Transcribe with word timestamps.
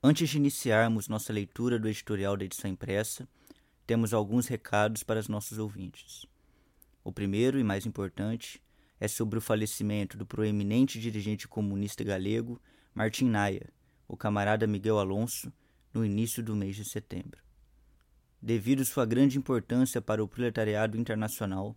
Antes 0.00 0.30
de 0.30 0.36
iniciarmos 0.36 1.08
nossa 1.08 1.32
leitura 1.32 1.76
do 1.76 1.88
editorial 1.88 2.36
da 2.36 2.44
edição 2.44 2.70
impressa, 2.70 3.28
temos 3.84 4.14
alguns 4.14 4.46
recados 4.46 5.02
para 5.02 5.18
os 5.18 5.26
nossos 5.26 5.58
ouvintes. 5.58 6.24
O 7.02 7.10
primeiro 7.10 7.58
e 7.58 7.64
mais 7.64 7.84
importante 7.84 8.62
é 9.00 9.08
sobre 9.08 9.40
o 9.40 9.42
falecimento 9.42 10.16
do 10.16 10.24
proeminente 10.24 11.00
dirigente 11.00 11.48
comunista 11.48 12.04
galego 12.04 12.62
Martim 12.94 13.24
Naia, 13.24 13.72
o 14.06 14.16
camarada 14.16 14.68
Miguel 14.68 15.00
Alonso, 15.00 15.52
no 15.92 16.04
início 16.04 16.44
do 16.44 16.54
mês 16.54 16.76
de 16.76 16.84
setembro. 16.84 17.42
Devido 18.40 18.84
sua 18.84 19.04
grande 19.04 19.36
importância 19.36 20.00
para 20.00 20.22
o 20.22 20.28
proletariado 20.28 20.96
internacional, 20.96 21.76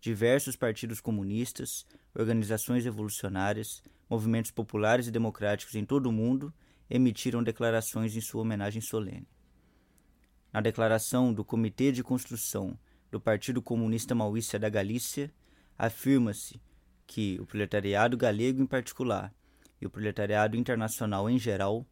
diversos 0.00 0.54
partidos 0.54 1.00
comunistas, 1.00 1.84
organizações 2.14 2.84
revolucionárias, 2.84 3.82
movimentos 4.08 4.52
populares 4.52 5.08
e 5.08 5.10
democráticos 5.10 5.74
em 5.74 5.84
todo 5.84 6.06
o 6.06 6.12
mundo 6.12 6.54
emitiram 6.88 7.42
declarações 7.42 8.16
em 8.16 8.20
sua 8.20 8.42
homenagem 8.42 8.80
solene. 8.80 9.28
Na 10.52 10.60
declaração 10.60 11.32
do 11.32 11.44
Comitê 11.44 11.92
de 11.92 12.02
Construção 12.02 12.78
do 13.10 13.20
Partido 13.20 13.60
Comunista 13.60 14.14
Maoísta 14.14 14.58
da 14.58 14.68
Galícia, 14.68 15.32
afirma-se 15.76 16.60
que 17.06 17.38
o 17.40 17.46
proletariado 17.46 18.16
galego 18.16 18.62
em 18.62 18.66
particular 18.66 19.34
e 19.80 19.86
o 19.86 19.90
proletariado 19.90 20.56
internacional 20.56 21.28
em 21.28 21.38
geral 21.38 21.86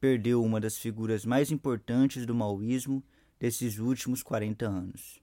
perdeu 0.00 0.42
uma 0.42 0.60
das 0.60 0.76
figuras 0.76 1.24
mais 1.24 1.50
importantes 1.50 2.26
do 2.26 2.34
maoísmo 2.34 3.02
desses 3.38 3.78
últimos 3.78 4.22
40 4.22 4.66
anos. 4.66 5.20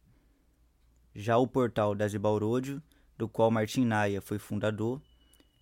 Já 1.14 1.38
o 1.38 1.48
portal 1.48 1.94
da 1.94 2.08
Zibalródio, 2.08 2.82
do 3.18 3.28
qual 3.28 3.52
Martin 3.52 3.86
Naia 3.86 4.22
foi 4.22 4.40
fundador, 4.40 5.02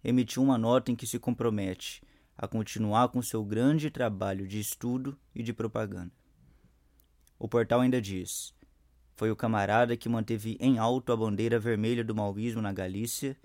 emitiu 0.03 0.41
uma 0.41 0.57
nota 0.57 0.91
em 0.91 0.95
que 0.95 1.07
se 1.07 1.19
compromete 1.19 2.01
a 2.41 2.47
continuar 2.47 3.09
com 3.09 3.21
seu 3.21 3.43
grande 3.43 3.91
trabalho 3.91 4.47
de 4.47 4.61
estudo 4.61 5.19
e 5.35 5.43
de 5.43 5.51
propaganda. 5.51 6.09
O 7.37 7.49
portal 7.49 7.81
ainda 7.81 8.01
diz: 8.01 8.53
foi 9.17 9.29
o 9.29 9.35
camarada 9.35 9.97
que 9.97 10.07
manteve 10.07 10.55
em 10.57 10.77
alto 10.77 11.11
a 11.11 11.17
bandeira 11.17 11.59
vermelha 11.59 12.01
do 12.01 12.15
maoísmo 12.15 12.61
na 12.61 12.71
Galícia 12.71 13.35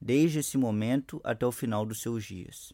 desde 0.00 0.38
esse 0.38 0.56
momento 0.56 1.20
até 1.22 1.44
o 1.44 1.52
final 1.52 1.84
dos 1.84 2.00
seus 2.00 2.24
dias. 2.24 2.72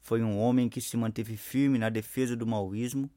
Foi 0.00 0.20
um 0.24 0.36
homem 0.36 0.68
que 0.68 0.80
se 0.80 0.96
manteve 0.96 1.36
firme 1.36 1.78
na 1.78 1.88
defesa 1.88 2.34
do 2.34 2.44
maoísmo 2.44 3.08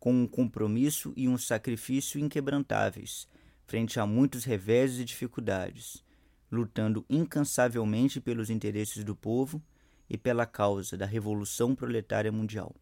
com 0.00 0.12
um 0.12 0.26
compromisso 0.26 1.12
e 1.16 1.28
um 1.28 1.38
sacrifício 1.38 2.18
inquebrantáveis 2.18 3.28
frente 3.68 4.00
a 4.00 4.06
muitos 4.06 4.42
reveses 4.42 4.98
e 4.98 5.04
dificuldades, 5.04 6.02
lutando 6.50 7.06
incansavelmente 7.08 8.20
pelos 8.20 8.50
interesses 8.50 9.04
do 9.04 9.14
povo 9.14 9.62
e 10.10 10.18
pela 10.18 10.44
causa 10.44 10.96
da 10.96 11.06
Revolução 11.06 11.76
Proletária 11.76 12.32
Mundial. 12.32 12.74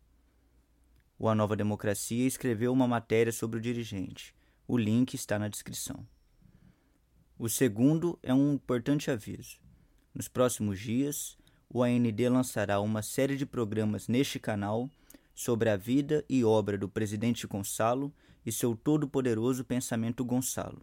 O 1.18 1.28
A 1.28 1.34
Nova 1.34 1.54
Democracia 1.54 2.26
escreveu 2.26 2.72
uma 2.72 2.88
matéria 2.88 3.32
sobre 3.32 3.58
o 3.58 3.60
dirigente. 3.60 4.34
O 4.66 4.78
link 4.78 5.12
está 5.12 5.38
na 5.38 5.48
descrição. 5.48 6.06
O 7.38 7.48
segundo 7.48 8.18
é 8.22 8.32
um 8.32 8.54
importante 8.54 9.10
aviso. 9.10 9.58
Nos 10.14 10.26
próximos 10.26 10.80
dias, 10.80 11.36
o 11.68 11.82
AND 11.82 12.18
lançará 12.30 12.80
uma 12.80 13.02
série 13.02 13.36
de 13.36 13.44
programas 13.44 14.08
neste 14.08 14.38
canal 14.38 14.90
sobre 15.34 15.68
a 15.68 15.76
vida 15.76 16.24
e 16.28 16.42
obra 16.42 16.78
do 16.78 16.88
presidente 16.88 17.46
Gonçalo 17.46 18.12
e 18.44 18.50
seu 18.50 18.74
todo-poderoso 18.74 19.64
pensamento 19.64 20.24
Gonçalo. 20.24 20.82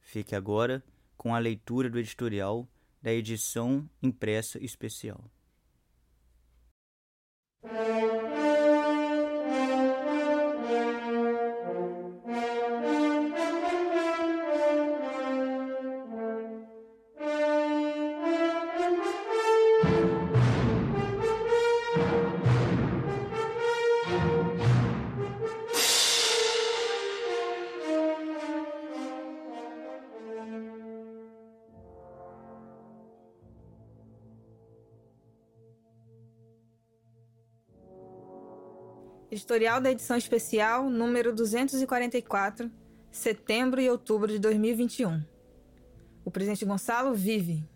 Fique 0.00 0.34
agora 0.34 0.82
com 1.16 1.34
a 1.34 1.38
leitura 1.38 1.90
do 1.90 1.98
editorial 1.98 2.66
da 3.02 3.12
edição 3.12 3.88
impressa 4.02 4.58
especial. 4.64 5.30
Música 7.64 8.33
Editorial 39.34 39.80
da 39.80 39.90
edição 39.90 40.16
especial 40.16 40.88
número 40.88 41.34
244, 41.34 42.70
setembro 43.10 43.80
e 43.80 43.90
outubro 43.90 44.30
de 44.30 44.38
2021. 44.38 45.24
O 46.24 46.30
presidente 46.30 46.64
Gonçalo 46.64 47.12
vive. 47.12 47.68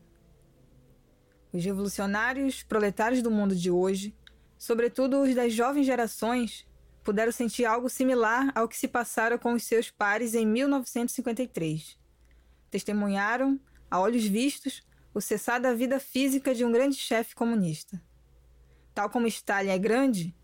Os 1.52 1.64
revolucionários 1.64 2.62
proletários 2.62 3.22
do 3.22 3.30
mundo 3.32 3.56
de 3.56 3.72
hoje, 3.72 4.14
sobretudo 4.56 5.20
os 5.20 5.34
das 5.34 5.52
jovens 5.52 5.84
gerações, 5.84 6.64
puderam 7.02 7.32
sentir 7.32 7.64
algo 7.64 7.88
similar 7.88 8.52
ao 8.54 8.68
que 8.68 8.76
se 8.76 8.86
passara 8.86 9.36
com 9.36 9.52
os 9.52 9.64
seus 9.64 9.90
pares 9.90 10.36
em 10.36 10.46
1953. 10.46 11.98
Testemunharam, 12.70 13.58
a 13.90 13.98
olhos 13.98 14.24
vistos, 14.24 14.86
o 15.12 15.20
cessar 15.20 15.60
da 15.60 15.74
vida 15.74 15.98
física 15.98 16.54
de 16.54 16.64
um 16.64 16.70
grande 16.70 16.94
chefe 16.94 17.34
comunista. 17.34 18.00
Tal 18.94 19.10
como 19.10 19.26
Stalin 19.26 19.70
é 19.70 19.78
grande, 19.78 20.37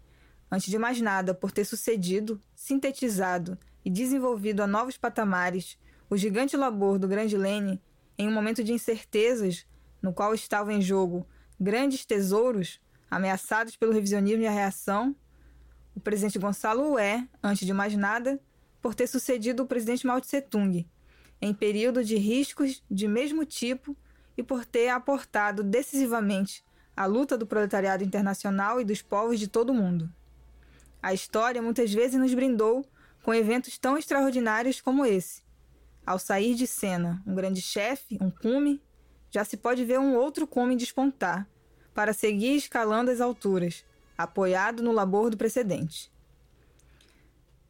antes 0.54 0.70
de 0.70 0.78
mais 0.78 1.00
nada, 1.00 1.34
por 1.34 1.50
ter 1.50 1.64
sucedido, 1.64 2.40
sintetizado 2.54 3.58
e 3.84 3.90
desenvolvido 3.90 4.62
a 4.62 4.66
novos 4.66 4.96
patamares 4.96 5.76
o 6.08 6.16
gigante 6.16 6.56
labor 6.56 6.96
do 6.96 7.08
grande 7.08 7.36
Lênin 7.36 7.80
em 8.16 8.28
um 8.28 8.32
momento 8.32 8.62
de 8.62 8.72
incertezas 8.72 9.66
no 10.00 10.12
qual 10.12 10.32
estavam 10.32 10.72
em 10.72 10.80
jogo 10.80 11.26
grandes 11.58 12.04
tesouros 12.04 12.80
ameaçados 13.10 13.74
pelo 13.76 13.92
revisionismo 13.92 14.42
e 14.42 14.46
a 14.46 14.50
reação, 14.50 15.14
o 15.94 16.00
presidente 16.00 16.38
Gonçalo 16.38 16.98
é, 16.98 17.26
antes 17.42 17.66
de 17.66 17.72
mais 17.72 17.96
nada, 17.96 18.40
por 18.80 18.94
ter 18.94 19.08
sucedido 19.08 19.64
o 19.64 19.66
presidente 19.66 20.06
Mao 20.06 20.20
Tse 20.20 20.40
Tung 20.40 20.88
em 21.40 21.52
período 21.52 22.04
de 22.04 22.16
riscos 22.16 22.82
de 22.88 23.08
mesmo 23.08 23.44
tipo 23.44 23.96
e 24.36 24.42
por 24.42 24.64
ter 24.64 24.88
aportado 24.88 25.64
decisivamente 25.64 26.64
à 26.96 27.06
luta 27.06 27.36
do 27.36 27.46
proletariado 27.46 28.04
internacional 28.04 28.80
e 28.80 28.84
dos 28.84 29.02
povos 29.02 29.40
de 29.40 29.48
todo 29.48 29.70
o 29.70 29.74
mundo. 29.74 30.08
A 31.04 31.12
história 31.12 31.60
muitas 31.60 31.92
vezes 31.92 32.18
nos 32.18 32.32
brindou 32.32 32.82
com 33.22 33.34
eventos 33.34 33.76
tão 33.76 33.98
extraordinários 33.98 34.80
como 34.80 35.04
esse. 35.04 35.42
Ao 36.06 36.18
sair 36.18 36.54
de 36.54 36.66
cena 36.66 37.22
um 37.26 37.34
grande 37.34 37.60
chefe, 37.60 38.16
um 38.22 38.30
cume, 38.30 38.82
já 39.30 39.44
se 39.44 39.58
pode 39.58 39.84
ver 39.84 39.98
um 39.98 40.16
outro 40.16 40.46
cume 40.46 40.74
despontar, 40.74 41.46
para 41.92 42.14
seguir 42.14 42.56
escalando 42.56 43.10
as 43.10 43.20
alturas, 43.20 43.84
apoiado 44.16 44.82
no 44.82 44.92
labor 44.92 45.28
do 45.28 45.36
precedente. 45.36 46.10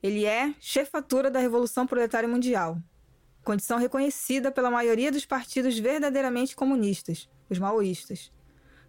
Ele 0.00 0.24
é 0.24 0.54
chefatura 0.60 1.28
da 1.28 1.40
Revolução 1.40 1.88
Proletária 1.88 2.28
Mundial, 2.28 2.80
condição 3.42 3.78
reconhecida 3.78 4.52
pela 4.52 4.70
maioria 4.70 5.10
dos 5.10 5.26
partidos 5.26 5.76
verdadeiramente 5.76 6.54
comunistas, 6.54 7.28
os 7.50 7.58
maoístas, 7.58 8.30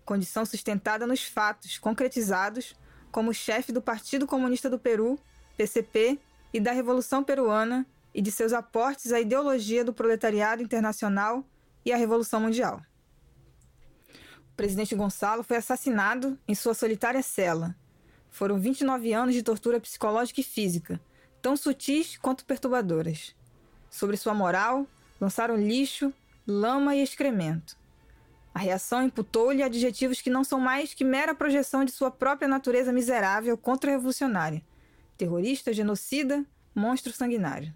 condição 0.06 0.45
sustentada 0.45 1.07
nos 1.07 1.24
fatos 1.24 1.80
concretizados 1.80 2.75
como 3.15 3.33
chefe 3.33 3.71
do 3.71 3.81
Partido 3.81 4.27
Comunista 4.27 4.69
do 4.69 4.77
Peru, 4.77 5.17
PCP, 5.56 6.19
e 6.53 6.59
da 6.59 6.73
Revolução 6.73 7.23
Peruana 7.23 7.85
e 8.13 8.21
de 8.21 8.29
seus 8.29 8.51
aportes 8.51 9.13
à 9.13 9.21
ideologia 9.21 9.85
do 9.85 9.94
proletariado 9.94 10.62
internacional 10.62 11.41
e 11.85 11.94
à 11.94 11.95
Revolução 11.95 12.41
Mundial. 12.41 12.81
O 14.51 14.56
presidente 14.57 14.94
Gonçalo 14.95 15.44
foi 15.44 15.56
assassinado 15.56 16.38
em 16.45 16.53
sua 16.53 16.73
solitária 16.73 17.23
cela. 17.23 17.73
Foram 18.29 18.59
29 18.59 19.13
anos 19.13 19.33
de 19.33 19.41
tortura 19.41 19.79
psicológica 19.79 20.41
e 20.41 20.44
física, 20.44 21.00
tão 21.41 21.56
sutis 21.56 22.17
quanto 22.17 22.44
perturbadoras. 22.44 23.33
Sobre 23.89 24.17
sua 24.17 24.33
moral, 24.33 24.85
lançaram 25.21 25.56
lixo, 25.56 26.13
lama 26.45 26.94
e 26.97 27.01
excremento. 27.01 27.77
A 28.55 28.59
reação 28.59 29.03
imputou-lhe 29.03 29.61
adjetivos 29.61 30.21
que 30.21 30.29
não 30.29 30.41
são 30.41 30.61
mais 30.61 30.93
que 30.93 31.03
mera 31.03 31.35
projeção 31.35 31.83
de 31.83 31.91
sua 31.91 32.09
própria 32.09 32.47
natureza 32.47 32.93
miserável 32.93 33.57
contra-revolucionária. 33.57 34.63
Terrorista, 35.17 35.73
genocida, 35.73 36.45
monstro 36.73 37.11
sanguinário. 37.11 37.73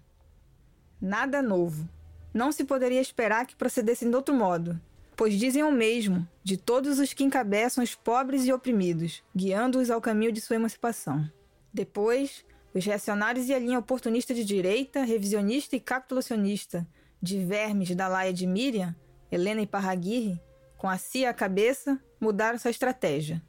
Nada 0.98 1.42
novo. 1.42 1.86
Não 2.32 2.50
se 2.50 2.64
poderia 2.64 3.00
esperar 3.00 3.46
que 3.46 3.54
procedessem 3.54 4.08
de 4.08 4.16
outro 4.16 4.34
modo, 4.34 4.80
pois 5.14 5.34
dizem 5.38 5.62
o 5.62 5.70
mesmo 5.70 6.26
de 6.42 6.56
todos 6.56 6.98
os 6.98 7.12
que 7.12 7.24
encabeçam 7.24 7.84
os 7.84 7.94
pobres 7.94 8.46
e 8.46 8.52
oprimidos, 8.52 9.22
guiando-os 9.36 9.90
ao 9.90 10.00
caminho 10.00 10.32
de 10.32 10.40
sua 10.40 10.56
emancipação. 10.56 11.30
Depois, 11.70 12.42
os 12.72 12.86
reacionários 12.86 13.50
e 13.50 13.52
a 13.52 13.58
linha 13.58 13.78
oportunista 13.78 14.32
de 14.32 14.46
direita, 14.46 15.02
revisionista 15.02 15.76
e 15.76 15.80
capitulacionista, 15.80 16.88
de 17.20 17.44
vermes 17.44 17.94
da 17.94 18.08
laia 18.08 18.32
de 18.32 18.46
Miriam, 18.46 18.96
Helena 19.30 19.60
e 19.60 19.66
Parraguirre, 19.66 20.40
com 20.80 20.88
a 20.88 20.96
CIA 20.96 21.28
à 21.28 21.34
cabeça, 21.34 22.00
mudaram 22.18 22.58
sua 22.58 22.70
estratégia. 22.70 23.42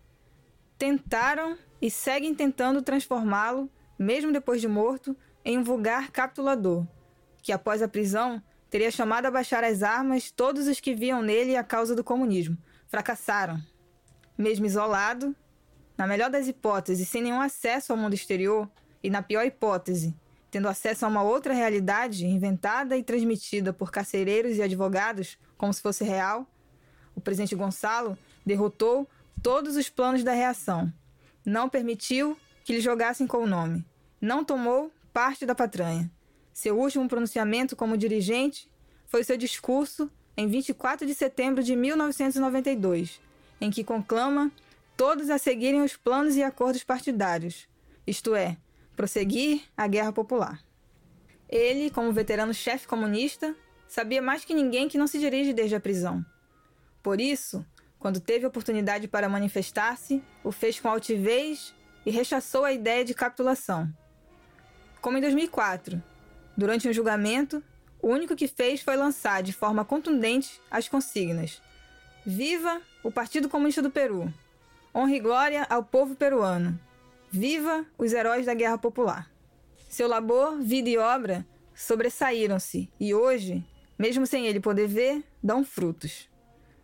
Tentaram 0.77 1.57
e 1.81 1.89
seguem 1.89 2.35
tentando 2.35 2.81
transformá-lo, 2.81 3.71
mesmo 3.97 4.33
depois 4.33 4.59
de 4.59 4.67
morto, 4.67 5.15
em 5.45 5.57
um 5.57 5.63
vulgar 5.63 6.11
capitulador, 6.11 6.85
que 7.41 7.53
após 7.53 7.81
a 7.81 7.87
prisão 7.87 8.43
teria 8.69 8.91
chamado 8.91 9.27
a 9.27 9.31
baixar 9.31 9.63
as 9.63 9.81
armas 9.81 10.29
todos 10.29 10.67
os 10.67 10.81
que 10.81 10.93
viam 10.93 11.21
nele 11.21 11.55
a 11.55 11.63
causa 11.63 11.95
do 11.95 12.03
comunismo. 12.03 12.57
Fracassaram. 12.89 13.63
Mesmo 14.37 14.65
isolado, 14.65 15.33
na 15.97 16.05
melhor 16.05 16.29
das 16.29 16.49
hipóteses, 16.49 17.07
sem 17.07 17.21
nenhum 17.21 17.39
acesso 17.39 17.93
ao 17.93 17.97
mundo 17.97 18.13
exterior, 18.13 18.69
e 19.01 19.09
na 19.09 19.21
pior 19.21 19.45
hipótese, 19.45 20.13
tendo 20.51 20.67
acesso 20.67 21.05
a 21.05 21.07
uma 21.07 21.23
outra 21.23 21.53
realidade 21.53 22.25
inventada 22.25 22.97
e 22.97 23.03
transmitida 23.03 23.71
por 23.71 23.89
carcereiros 23.89 24.57
e 24.57 24.61
advogados 24.61 25.39
como 25.57 25.73
se 25.73 25.81
fosse 25.81 26.03
real, 26.03 26.45
o 27.15 27.21
presidente 27.21 27.55
Gonçalo 27.55 28.17
derrotou 28.45 29.07
todos 29.41 29.75
os 29.75 29.89
planos 29.89 30.23
da 30.23 30.33
reação. 30.33 30.91
Não 31.45 31.69
permitiu 31.69 32.37
que 32.63 32.73
lhe 32.73 32.81
jogassem 32.81 33.25
com 33.25 33.37
o 33.37 33.47
nome. 33.47 33.85
Não 34.19 34.43
tomou 34.43 34.91
parte 35.11 35.45
da 35.45 35.55
patranha. 35.55 36.09
Seu 36.53 36.77
último 36.77 37.07
pronunciamento 37.07 37.75
como 37.75 37.97
dirigente 37.97 38.69
foi 39.07 39.23
seu 39.23 39.37
discurso 39.37 40.09
em 40.37 40.47
24 40.47 41.05
de 41.05 41.13
setembro 41.13 41.63
de 41.63 41.75
1992, 41.75 43.19
em 43.59 43.69
que 43.69 43.83
conclama 43.83 44.51
todos 44.95 45.29
a 45.29 45.37
seguirem 45.37 45.81
os 45.81 45.95
planos 45.95 46.35
e 46.35 46.43
acordos 46.43 46.83
partidários, 46.83 47.67
isto 48.05 48.35
é, 48.35 48.57
prosseguir 48.95 49.63
a 49.75 49.87
guerra 49.87 50.13
popular. 50.13 50.63
Ele, 51.49 51.89
como 51.89 52.13
veterano 52.13 52.53
chefe 52.53 52.87
comunista, 52.87 53.55
sabia 53.87 54.21
mais 54.21 54.45
que 54.45 54.53
ninguém 54.53 54.87
que 54.87 54.97
não 54.97 55.07
se 55.07 55.19
dirige 55.19 55.53
desde 55.53 55.75
a 55.75 55.79
prisão. 55.79 56.25
Por 57.01 57.19
isso, 57.19 57.65
quando 57.97 58.19
teve 58.19 58.45
oportunidade 58.45 59.07
para 59.07 59.29
manifestar-se, 59.29 60.23
o 60.43 60.51
fez 60.51 60.79
com 60.79 60.89
altivez 60.89 61.73
e 62.05 62.11
rechaçou 62.11 62.65
a 62.65 62.73
ideia 62.73 63.05
de 63.05 63.13
capitulação. 63.13 63.91
Como 65.01 65.17
em 65.17 65.21
2004, 65.21 66.01
durante 66.57 66.87
um 66.87 66.93
julgamento, 66.93 67.63
o 68.01 68.07
único 68.07 68.35
que 68.35 68.47
fez 68.47 68.81
foi 68.81 68.95
lançar 68.95 69.43
de 69.43 69.53
forma 69.53 69.85
contundente 69.85 70.59
as 70.69 70.87
consignas: 70.87 71.61
Viva 72.25 72.81
o 73.03 73.11
Partido 73.11 73.49
Comunista 73.49 73.81
do 73.81 73.91
Peru! 73.91 74.33
Honra 74.93 75.15
e 75.15 75.19
glória 75.19 75.67
ao 75.69 75.83
povo 75.83 76.15
peruano! 76.15 76.79
Viva 77.29 77.85
os 77.97 78.13
heróis 78.13 78.45
da 78.45 78.53
Guerra 78.53 78.77
Popular! 78.77 79.29
Seu 79.89 80.07
labor, 80.07 80.59
vida 80.59 80.89
e 80.89 80.97
obra 80.97 81.45
sobressaíram-se 81.75 82.89
e 82.99 83.13
hoje, 83.13 83.63
mesmo 83.97 84.25
sem 84.25 84.47
ele 84.47 84.59
poder 84.59 84.87
ver, 84.87 85.23
dão 85.43 85.63
frutos. 85.63 86.30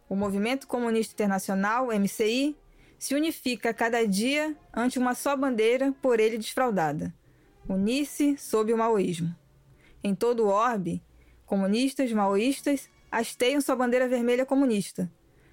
O 0.09 0.15
Movimento 0.15 0.68
Comunista 0.68 1.13
Internacional, 1.13 1.88
MCI, 1.88 2.56
se 2.98 3.13
unifica 3.13 3.74
cada 3.74 4.06
dia 4.07 4.56
ante 4.74 4.98
uma 4.98 5.13
só 5.13 5.36
bandeira 5.36 5.94
por 6.01 6.19
ele 6.19 6.38
desfraudada: 6.38 7.13
unir-se 7.68 8.38
sob 8.38 8.74
o 8.74 8.77
maoísmo. 8.77 9.36
Em 10.04 10.15
todo 10.15 10.45
o 10.45 10.48
orbe, 10.48 11.04
comunistas, 11.45 12.12
maoístas 12.12 12.89
hasteiam 13.12 13.59
sua 13.59 13.75
bandeira 13.75 14.07
vermelha 14.07 14.45
comunista, 14.45 15.12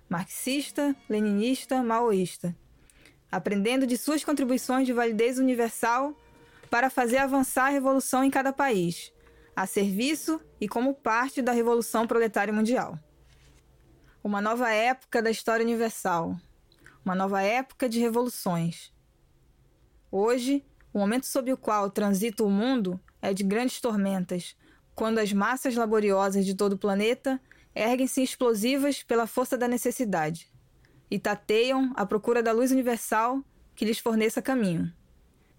marxista, 0.08 0.94
leninista, 1.08 1.82
maoísta, 1.82 2.56
aprendendo 3.30 3.86
de 3.86 3.96
suas 3.96 4.24
contribuições 4.24 4.86
de 4.86 4.92
validez 4.92 5.38
universal 5.38 6.14
para 6.70 6.90
fazer 6.90 7.18
avançar 7.18 7.66
a 7.66 7.70
revolução 7.70 8.22
em 8.22 8.30
cada 8.30 8.52
país, 8.52 9.12
a 9.54 9.66
serviço 9.66 10.40
e 10.60 10.68
como 10.68 10.94
parte 10.94 11.42
da 11.42 11.52
revolução 11.52 12.06
proletária 12.06 12.52
mundial. 12.52 12.98
Uma 14.24 14.40
nova 14.40 14.70
época 14.70 15.20
da 15.20 15.30
história 15.30 15.62
universal. 15.62 16.34
Uma 17.04 17.14
nova 17.14 17.42
época 17.42 17.90
de 17.90 18.00
revoluções. 18.00 18.90
Hoje, 20.10 20.64
o 20.94 20.98
momento 20.98 21.26
sob 21.26 21.52
o 21.52 21.58
qual 21.58 21.90
transita 21.90 22.42
o 22.42 22.48
mundo 22.48 22.98
é 23.20 23.34
de 23.34 23.44
grandes 23.44 23.82
tormentas, 23.82 24.56
quando 24.94 25.18
as 25.18 25.30
massas 25.30 25.74
laboriosas 25.74 26.46
de 26.46 26.54
todo 26.54 26.72
o 26.72 26.78
planeta 26.78 27.38
erguem-se 27.74 28.22
explosivas 28.22 29.02
pela 29.02 29.26
força 29.26 29.58
da 29.58 29.68
necessidade 29.68 30.50
e 31.10 31.18
tateiam 31.18 31.92
à 31.94 32.06
procura 32.06 32.42
da 32.42 32.50
luz 32.50 32.72
universal 32.72 33.44
que 33.76 33.84
lhes 33.84 33.98
forneça 33.98 34.40
caminho. 34.40 34.90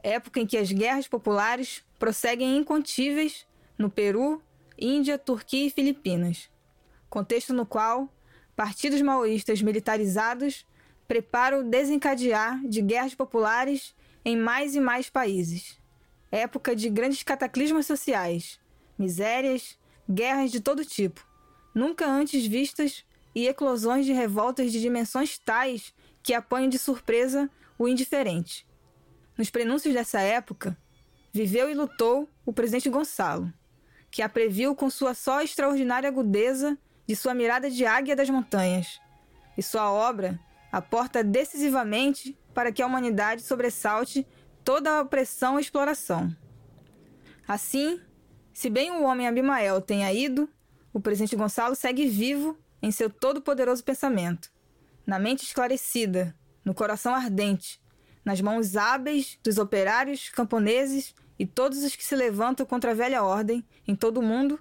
Época 0.01 0.39
em 0.39 0.47
que 0.47 0.57
as 0.57 0.71
guerras 0.71 1.07
populares 1.07 1.83
prosseguem 1.99 2.57
incontíveis 2.57 3.45
no 3.77 3.91
Peru, 3.91 4.41
Índia, 4.75 5.19
Turquia 5.19 5.67
e 5.67 5.69
Filipinas. 5.69 6.49
Contexto 7.07 7.53
no 7.53 7.63
qual 7.63 8.09
partidos 8.55 9.01
maoístas 9.01 9.61
militarizados 9.61 10.65
preparam 11.07 11.59
o 11.59 11.63
desencadear 11.63 12.59
de 12.67 12.81
guerras 12.81 13.13
populares 13.13 13.95
em 14.23 14.35
mais 14.35 14.75
e 14.75 14.79
mais 14.79 15.09
países. 15.09 15.79
Época 16.31 16.75
de 16.75 16.89
grandes 16.89 17.21
cataclismos 17.21 17.85
sociais, 17.85 18.59
misérias, 18.97 19.77
guerras 20.09 20.51
de 20.51 20.59
todo 20.59 20.85
tipo, 20.85 21.25
nunca 21.73 22.07
antes 22.07 22.45
vistas 22.45 23.05
e 23.33 23.47
eclosões 23.47 24.05
de 24.05 24.13
revoltas 24.13 24.71
de 24.71 24.81
dimensões 24.81 25.37
tais 25.37 25.93
que 26.23 26.33
apanham 26.33 26.69
de 26.69 26.79
surpresa 26.79 27.49
o 27.77 27.87
indiferente. 27.87 28.65
Nos 29.37 29.49
prenúncios 29.49 29.93
dessa 29.93 30.19
época, 30.21 30.77
viveu 31.31 31.69
e 31.69 31.73
lutou 31.73 32.29
o 32.45 32.53
presidente 32.53 32.89
Gonçalo, 32.89 33.53
que 34.09 34.21
a 34.21 34.29
previu 34.29 34.73
com 34.73 34.89
sua 34.89 35.13
só 35.13 35.41
extraordinária 35.41 36.07
agudeza 36.07 36.77
de 37.07 37.15
sua 37.15 37.33
mirada 37.33 37.69
de 37.69 37.85
águia 37.85 38.15
das 38.15 38.29
montanhas, 38.29 38.99
e 39.57 39.63
sua 39.63 39.91
obra 39.91 40.39
aporta 40.71 41.23
decisivamente 41.23 42.37
para 42.53 42.71
que 42.71 42.81
a 42.81 42.87
humanidade 42.87 43.41
sobressalte 43.41 44.27
toda 44.63 44.91
a 44.91 45.01
opressão 45.01 45.57
e 45.57 45.61
exploração. 45.61 46.35
Assim, 47.47 48.01
se 48.53 48.69
bem 48.69 48.91
o 48.91 49.03
homem 49.03 49.27
Abimael 49.27 49.79
tenha 49.81 50.11
ido, 50.11 50.49
o 50.91 50.99
presidente 50.99 51.35
Gonçalo 51.35 51.75
segue 51.75 52.07
vivo 52.07 52.57
em 52.81 52.91
seu 52.91 53.09
todo-poderoso 53.09 53.83
pensamento, 53.83 54.51
na 55.05 55.19
mente 55.19 55.43
esclarecida, 55.43 56.35
no 56.63 56.73
coração 56.73 57.13
ardente, 57.13 57.79
nas 58.23 58.41
mãos 58.41 58.75
hábeis 58.75 59.37
dos 59.43 59.57
operários, 59.57 60.29
camponeses 60.29 61.13
e 61.37 61.45
todos 61.45 61.83
os 61.83 61.95
que 61.95 62.03
se 62.03 62.15
levantam 62.15 62.65
contra 62.65 62.91
a 62.91 62.95
velha 62.95 63.23
ordem 63.23 63.63
em 63.87 63.95
todo 63.95 64.17
o 64.17 64.23
mundo, 64.23 64.59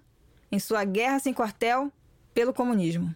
em 0.53 0.59
sua 0.59 0.85
guerra 0.85 1.19
sem 1.19 1.33
quartel 1.33 1.91
pelo 2.35 2.53
comunismo. 2.53 3.15